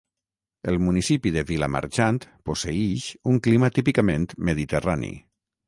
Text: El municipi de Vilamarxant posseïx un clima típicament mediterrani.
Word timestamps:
El 0.71 0.79
municipi 0.85 1.33
de 1.35 1.43
Vilamarxant 1.51 2.17
posseïx 2.51 3.07
un 3.35 3.39
clima 3.49 3.73
típicament 3.79 4.29
mediterrani. 4.53 5.15